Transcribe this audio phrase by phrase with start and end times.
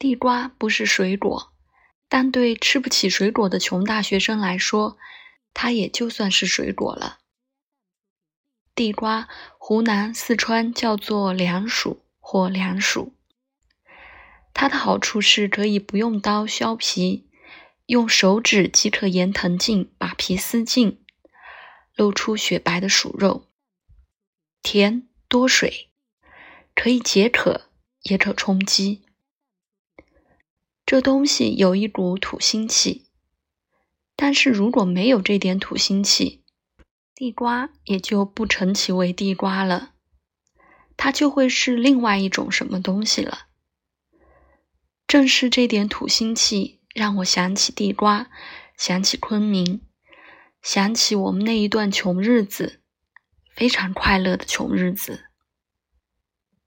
[0.00, 1.52] 地瓜不是水果，
[2.08, 4.96] 但对吃不起水果的穷大学生来说，
[5.52, 7.18] 它也就算是水果了。
[8.74, 9.28] 地瓜，
[9.58, 13.12] 湖南、四川叫做凉薯或凉薯。
[14.54, 17.28] 它的好处是可以不用刀削皮，
[17.84, 21.04] 用手指即可沿藤茎把皮撕净，
[21.94, 23.50] 露出雪白的薯肉。
[24.62, 25.90] 甜多水，
[26.74, 27.68] 可以解渴，
[28.04, 29.02] 也可充饥。
[30.90, 33.06] 这东西有一股土腥气，
[34.16, 36.42] 但是如果没有这点土腥气，
[37.14, 39.92] 地瓜也就不成其为地瓜了，
[40.96, 43.46] 它就会是另外一种什么东西了。
[45.06, 48.28] 正是这点土腥气，让我想起地瓜，
[48.76, 49.82] 想起昆明，
[50.60, 52.82] 想起我们那一段穷日子，
[53.54, 55.29] 非常快乐的穷日子。